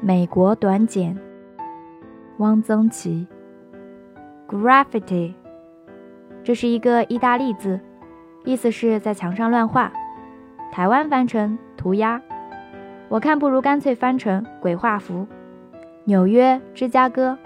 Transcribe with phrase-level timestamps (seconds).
[0.00, 1.18] 美国短简，
[2.36, 3.26] 汪曾祺。
[4.46, 5.34] Graffiti，
[6.44, 7.80] 这是一个意大利字，
[8.44, 9.92] 意思是在墙上乱画。
[10.70, 12.22] 台湾翻成涂鸦，
[13.08, 15.26] 我看不如干脆翻成鬼画符。
[16.04, 17.36] 纽约、芝加哥，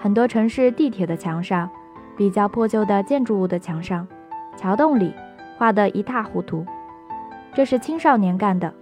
[0.00, 1.68] 很多城市地铁的墙上，
[2.16, 4.08] 比较破旧的建筑物的墙上，
[4.56, 5.12] 桥洞里
[5.58, 6.64] 画得一塌糊涂。
[7.52, 8.72] 这是青少年干的，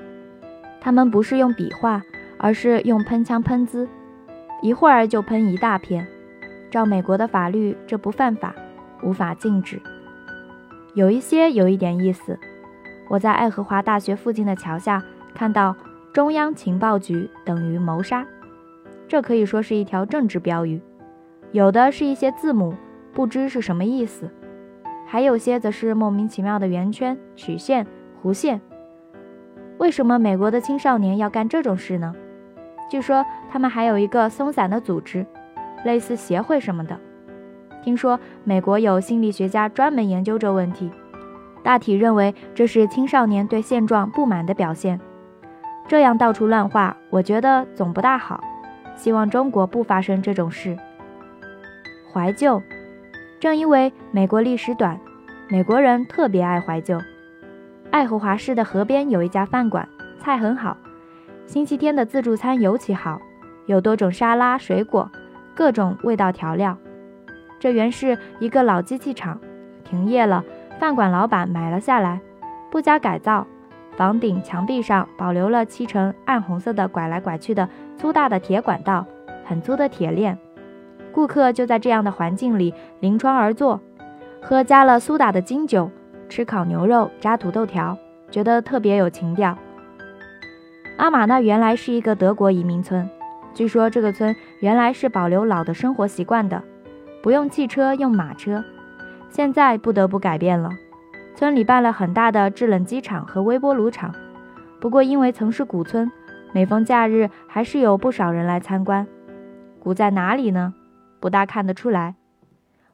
[0.81, 2.01] 他们不是用笔画，
[2.43, 3.87] 而是用喷枪喷滋，
[4.63, 6.07] 一会儿就喷一大片。
[6.71, 8.55] 照美国的法律，这不犯法，
[9.03, 9.81] 无法禁止。
[10.95, 12.39] 有一些有一点意思。
[13.09, 15.03] 我在爱荷华大学附近的桥下
[15.35, 15.75] 看到
[16.15, 18.25] “中央情报局等于谋杀”，
[19.09, 20.81] 这可以说是一条政治标语。
[21.51, 22.73] 有的是一些字母，
[23.13, 24.27] 不知是什么意思；
[25.09, 27.85] 还有些则是莫名其妙的圆圈、曲线、
[28.23, 28.61] 弧线。
[29.79, 32.15] 为什么美国的青少年要干这种事呢？
[32.91, 35.25] 据说他们还有一个松散的组织，
[35.85, 36.99] 类似协会什么的。
[37.83, 40.91] 听说美国有心理学家专门研究这问题。
[41.63, 44.99] 大体认为这是青少年对现状不满的表现，
[45.87, 48.43] 这样到处乱画，我觉得总不大好。
[48.97, 50.77] 希望中国不发生这种事。
[52.13, 52.61] 怀旧，
[53.39, 54.99] 正因为美国历史短，
[55.49, 56.99] 美国人特别爱怀旧。
[57.91, 60.77] 爱荷华市的河边有一家饭馆，菜很好，
[61.51, 63.21] 星期天的自助餐尤其好，
[63.67, 65.11] 有多种沙拉、水果，
[65.53, 66.79] 各种味道调料。
[67.59, 69.37] 这原是一个老机器厂，
[69.83, 70.45] 停业了。
[70.79, 72.21] 饭馆老板买了下来，
[72.71, 73.45] 不加改造，
[73.97, 79.05] 房顶墙壁上保留了漆成暗红色的拐来拐去的粗大的铁管道，
[79.45, 80.39] 很粗的铁链。
[81.11, 83.81] 顾客就在这样的环境里临窗而坐，
[84.41, 85.91] 喝加了苏打的金酒，
[86.29, 87.99] 吃烤牛肉炸土豆条，
[88.31, 89.59] 觉得特别有情调。
[91.01, 93.09] 阿玛那原来是一个德国移民村，
[93.55, 96.63] 据说这个村原来是保留老的生活习惯的，
[97.23, 98.63] 不用汽车，用马车。
[99.31, 100.69] 现在不得不改变了。
[101.35, 104.15] 村里办了很大的制冷机厂和微波炉厂，
[104.79, 106.13] 不过因为曾是古村，
[106.53, 109.07] 每逢假日还是有不少人来参观。
[109.79, 110.75] 古在哪里呢？
[111.19, 112.15] 不大看得出来。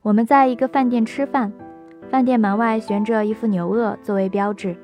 [0.03, 1.53] 我们在一个饭店吃饭，
[2.09, 4.77] 饭店门外悬着一副牛轭作为标志。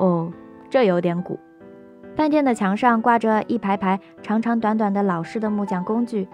[0.00, 0.32] 哦，
[0.68, 1.38] 这有点古。
[2.20, 6.28] 饭店的墙上挂着一排排长长短短的老式的木匠工具，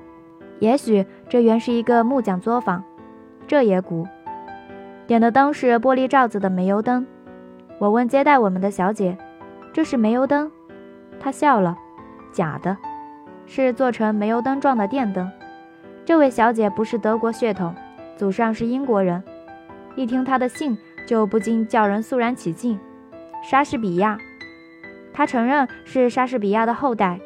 [0.59, 2.83] 也许这原是一个木匠作坊。
[3.47, 4.05] 这也古。
[5.07, 7.07] 点的灯是玻璃罩子的煤油灯。
[7.79, 9.17] 我问接待我们的小姐
[9.73, 10.51] ：“这是煤油灯？”
[11.23, 11.77] 她笑了
[12.35, 12.77] ：“假的，
[13.47, 15.31] 是做成煤油灯状的电灯。”
[16.05, 17.73] 这位小姐不是德国血统，
[18.17, 19.23] 祖上是英国人。
[19.95, 20.77] 一听她的姓，
[21.07, 22.77] 就不禁叫人肃然起敬。
[23.49, 24.19] 莎士比亚，
[25.17, 27.19] 他承认是莎士比亚的后代。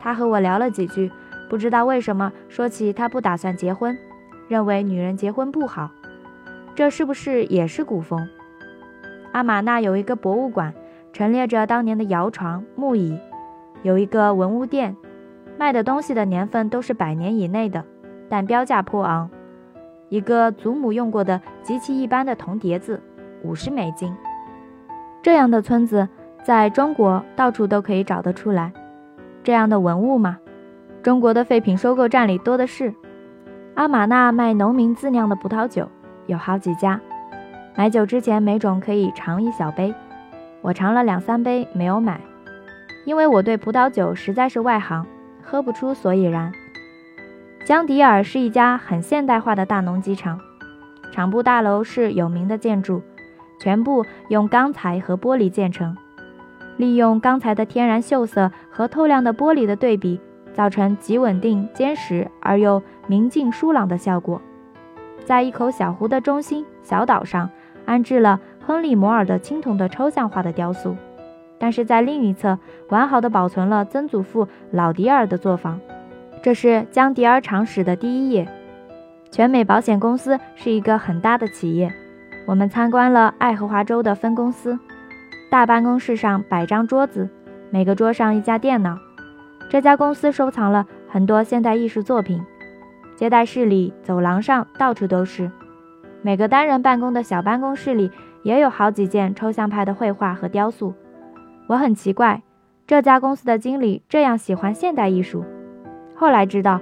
[0.00, 1.12] 他和我聊了几句，
[1.50, 3.94] 不知道为什么说起他不打算结婚，
[4.48, 5.90] 认为女人结婚不好。
[6.74, 8.26] 这是不是也是古风？
[9.32, 10.72] 阿玛那有一个博物馆，
[11.12, 13.18] 陈列着当年的摇床、木椅；
[13.82, 14.96] 有一个文物店，
[15.58, 17.84] 卖的东西的年份都是百年以内的，
[18.30, 19.28] 但标价颇昂。
[20.08, 23.02] 一个祖母用过的极其一般的铜碟子，
[23.42, 24.16] 五十美金。
[25.22, 26.08] 这样的村子
[26.46, 28.72] 在中国到处都可以找得出来。
[29.42, 30.38] 这样的文物嘛，
[31.02, 32.94] 中国的废品收购站里多的是。
[33.74, 35.88] 阿玛那卖农民自酿的葡萄酒。
[36.26, 37.00] 有好几家，
[37.76, 39.92] 买酒之前每种可以尝一小杯。
[40.60, 42.20] 我尝了两三杯，没有买，
[43.04, 45.04] 因为我对葡萄酒实在是外行，
[45.42, 46.52] 喝不出所以然。
[47.64, 50.38] 江迪尔是一家很现代化的大农机厂，
[51.10, 53.02] 厂部大楼是有名的建筑，
[53.58, 55.96] 全部用钢材和玻璃建成，
[56.76, 60.20] 利用钢材的天然锈色和透亮的玻璃的对比，
[60.52, 64.40] 造成极稳定、坚实而又明净疏朗的效果。
[65.24, 67.50] 在一口小湖的中心小岛上，
[67.84, 70.96] 安置了亨利·摩尔的青铜的抽象化的雕塑，
[71.58, 72.58] 但是在另一侧
[72.90, 75.80] 完好的保存了曾祖父老迪尔的作坊。
[76.42, 78.46] 这是江迪尔厂史的第一页。
[79.32, 81.92] 全美保险公司是一个很大的企业。
[82.46, 84.78] 我们参观了爱荷华州的分公司，
[85.48, 87.28] 大办公室上摆张桌子，
[87.70, 88.98] 每个桌上一架电脑。
[89.70, 92.44] 这家公司收藏了很多现代艺术作品。
[93.14, 95.50] 接待室里、走廊上到处都是，
[96.20, 98.10] 每个单人办公的小办公室里
[98.42, 100.92] 也有好几件抽象派的绘画和雕塑。
[101.68, 102.42] 我很奇怪，
[102.86, 105.44] 这家公司的经理这样喜欢现代艺术。
[106.14, 106.80] 后来知道，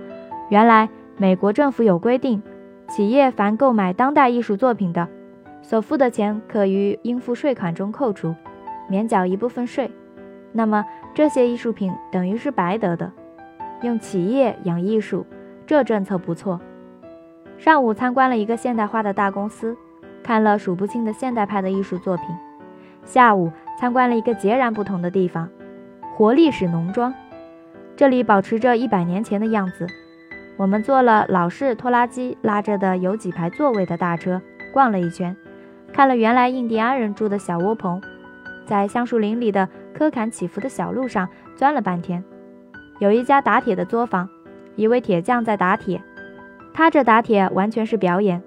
[0.49, 0.88] 原来
[1.19, 2.43] 美国政府有规定，
[2.88, 5.06] 企业凡购买当代艺术作品的，
[5.62, 8.34] 所付的钱可于应付税款中扣除，
[8.88, 9.90] 免缴一部分税。
[10.52, 10.84] 那么
[11.14, 13.12] 这些艺术品等于是白得的。
[13.82, 15.26] 用企业养艺术，
[15.66, 16.60] 这政策不错。
[17.58, 19.76] 上午参观了一个现代化的大公司，
[20.22, 22.26] 看了数不清的现代派的艺术作品。
[23.04, 25.48] 下午参观了一个截然不同的地方——
[26.16, 27.12] 活历史农庄。
[27.96, 29.86] 这里保持着一百年前的样子。
[30.56, 34.40] 我们坐了老式拖拉机拉着的有几排座位的大车，
[34.72, 35.36] 逛了一圈，
[35.92, 38.00] 看了原来印第安人住的小窝棚，
[38.64, 42.22] 在橡树林里的棵坎起伏的小路上钻了半天。
[42.99, 44.28] 有一家打铁的作坊，
[44.76, 46.00] 一位铁匠在打铁，
[46.72, 48.43] 他这打铁完全是表演，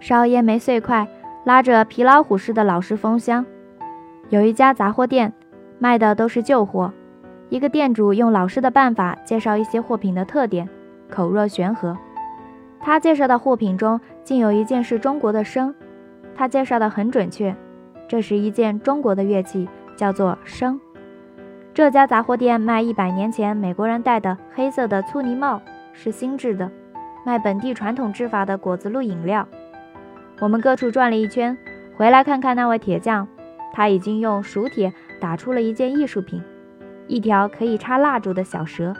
[0.00, 1.08] 烧烟煤碎块，
[1.44, 3.44] 拉着皮老虎似的老式风箱。
[4.28, 5.32] 有一家杂货店，
[5.78, 6.92] 卖的都是旧货，
[7.48, 10.68] 一个店主用老式的办法介绍一些货品的特点。
[11.10, 11.96] 口若悬河，
[12.80, 15.74] 他介绍的货品中竟有一件是中国的笙，
[16.34, 17.54] 他介绍的很准确，
[18.12, 19.66] 这是一件中国的乐器，
[19.96, 20.78] 叫做笙。
[21.72, 25.62] 这家杂货店卖一百年前美国人戴的黑色的粗呢帽，
[25.94, 26.70] 是新制的，
[27.24, 29.48] 卖本地传统制法的果子露饮料。
[30.40, 31.56] 我们各处转了一圈，
[31.96, 33.26] 回来看看那位铁匠，
[33.72, 36.42] 他已经用熟铁打出了一件艺术品，
[37.06, 38.92] 一条可以插蜡烛的小蛇。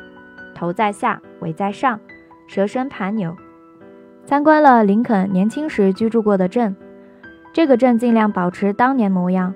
[0.55, 2.01] 头在下，尾在上，
[2.47, 3.37] 蛇身盘扭。
[4.25, 6.75] 参观了林肯年轻时居住过的镇，
[7.53, 9.55] 这个镇尽量保持当年模样，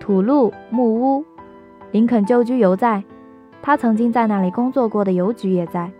[0.00, 1.24] 土路木屋。
[1.92, 3.04] 林肯旧居犹在，
[3.62, 5.90] 他曾经在那里工作过的邮局也在。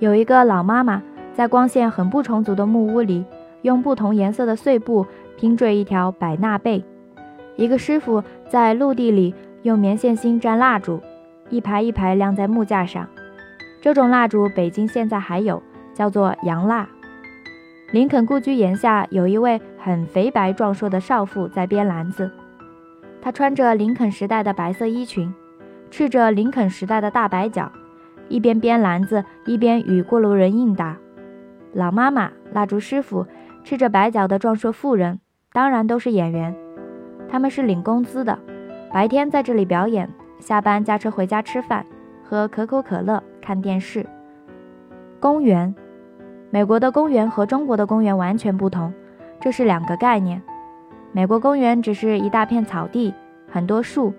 [0.00, 1.00] 有一个老妈妈
[1.32, 3.24] 在光线很不充足的木屋里，
[3.62, 5.06] 用不同颜色的碎布
[5.36, 6.84] 拼缀一条百纳被。
[7.54, 9.32] 一个师傅在陆地里
[9.62, 11.00] 用棉线芯粘蜡烛，
[11.50, 13.08] 一排一排晾在木架上。
[13.80, 15.62] 这种蜡烛，北京现在还有，
[15.94, 16.88] 叫做洋蜡。
[17.92, 22.30] 林肯故居檐下有一位很肥白壮硕的少妇在编篮子，
[23.20, 25.30] 她穿着林肯时代的白色衣裙，
[25.90, 27.70] 赤着林肯时代的大白脚，
[28.30, 30.96] 一边编篮子，一边与过路人应答。
[31.74, 33.26] 老妈妈、蜡烛师傅、
[33.62, 35.20] 赤着白脚的壮硕妇人，
[35.52, 36.56] 当然都是演员，
[37.28, 38.38] 他们是领工资的，
[38.90, 40.08] 白天在这里表演，
[40.38, 41.84] 下班驾车回家吃饭，
[42.24, 43.22] 喝可口可乐。
[43.42, 44.06] 看电视。
[45.20, 45.74] 公园，
[46.48, 48.90] 美国的公园和中国的公园完全不同，
[49.44, 50.40] 这是两个概念。
[51.12, 53.12] 美国公园只是一大片草地，
[53.46, 54.14] 很多树，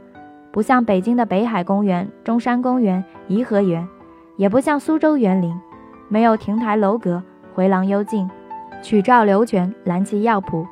[0.51, 3.88] 不像北京的北海公园、中山公园、颐和园，
[4.38, 5.51] 也不像苏州园林，
[6.10, 7.24] 没有亭台楼阁、
[7.56, 8.30] 回廊幽径、
[8.83, 10.63] 曲照流泉、蓝旗药圃。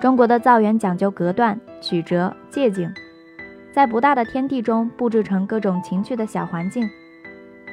[0.00, 2.90] 中国的造园讲究隔断、曲折、借景，
[3.74, 6.88] 在不大的天地中布置成各种情趣的小环境。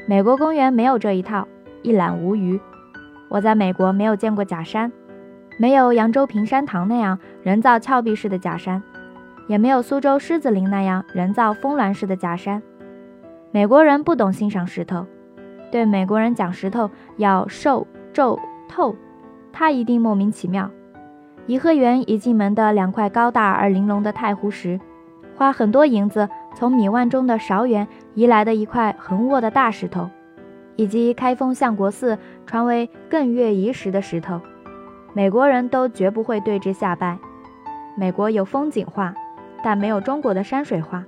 [0.05, 1.47] 美国公园没有这一套，
[1.81, 2.59] 一览无余。
[3.29, 4.91] 我在美国没有见过假山，
[5.61, 8.81] 没有扬州平山堂那样人造峭壁式的假山，
[9.45, 12.63] 也没有苏州狮子林那样人造峰峦式的假山。
[13.51, 15.05] 美国人不懂欣赏石头，
[15.69, 18.39] 对美国人讲石头要瘦、皱、
[18.69, 18.95] 透，
[19.51, 20.71] 他一定莫名其妙。
[21.45, 24.79] 颐和园一进门的两块高大而玲珑的太湖石，
[25.35, 26.29] 花很多银子。
[26.55, 30.09] 从米万中的韶园移来的一块横卧的大石头，
[30.75, 34.41] 以及开封相国寺传为艮岳遗石的石头，
[35.13, 37.17] 美国人都绝不会对之下拜。
[37.95, 39.13] 美国有风景画，
[39.63, 41.03] 但没有中国的山水画。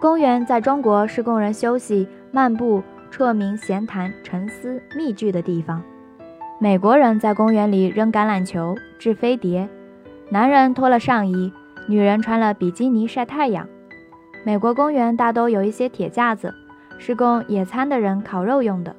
[0.00, 5.82] 公园在中国是供人休息、漫步、啜名、闲谈、沉思、密聚的地方。
[6.58, 9.68] 美国人在公园里扔橄榄球、掷飞碟，
[10.30, 11.52] 男人脱了上衣，
[11.88, 13.68] 女人穿了比基尼晒太阳。
[14.44, 16.54] 美国公园大都有一些铁架子，
[16.98, 18.94] 是供野餐的人烤肉用的。